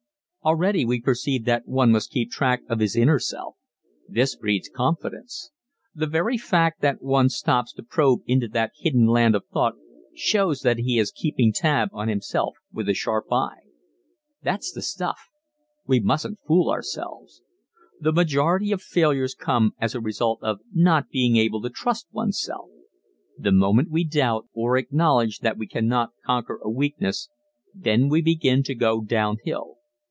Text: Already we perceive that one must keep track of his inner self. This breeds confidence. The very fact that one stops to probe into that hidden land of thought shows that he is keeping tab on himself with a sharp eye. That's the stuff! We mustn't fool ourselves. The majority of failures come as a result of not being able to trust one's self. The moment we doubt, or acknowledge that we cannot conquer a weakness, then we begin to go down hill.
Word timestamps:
Already 0.43 0.85
we 0.85 0.99
perceive 0.99 1.45
that 1.45 1.67
one 1.67 1.91
must 1.91 2.09
keep 2.09 2.31
track 2.31 2.63
of 2.67 2.79
his 2.79 2.95
inner 2.95 3.19
self. 3.19 3.57
This 4.09 4.35
breeds 4.35 4.71
confidence. 4.73 5.51
The 5.93 6.07
very 6.07 6.35
fact 6.35 6.81
that 6.81 6.99
one 7.03 7.29
stops 7.29 7.71
to 7.73 7.83
probe 7.83 8.21
into 8.25 8.47
that 8.47 8.71
hidden 8.75 9.05
land 9.05 9.35
of 9.35 9.45
thought 9.53 9.75
shows 10.15 10.61
that 10.61 10.79
he 10.79 10.97
is 10.97 11.11
keeping 11.11 11.53
tab 11.53 11.89
on 11.93 12.07
himself 12.07 12.55
with 12.73 12.89
a 12.89 12.95
sharp 12.95 13.31
eye. 13.31 13.59
That's 14.41 14.71
the 14.71 14.81
stuff! 14.81 15.19
We 15.85 15.99
mustn't 15.99 16.39
fool 16.47 16.71
ourselves. 16.71 17.43
The 17.99 18.11
majority 18.11 18.71
of 18.71 18.81
failures 18.81 19.35
come 19.35 19.75
as 19.79 19.93
a 19.93 20.01
result 20.01 20.39
of 20.41 20.61
not 20.73 21.09
being 21.09 21.35
able 21.37 21.61
to 21.61 21.69
trust 21.69 22.07
one's 22.11 22.41
self. 22.41 22.67
The 23.37 23.51
moment 23.51 23.91
we 23.91 24.05
doubt, 24.05 24.47
or 24.53 24.75
acknowledge 24.75 25.41
that 25.41 25.59
we 25.59 25.67
cannot 25.67 26.13
conquer 26.25 26.59
a 26.63 26.69
weakness, 26.71 27.29
then 27.75 28.09
we 28.09 28.23
begin 28.23 28.63
to 28.63 28.73
go 28.73 29.01
down 29.01 29.37
hill. 29.43 29.75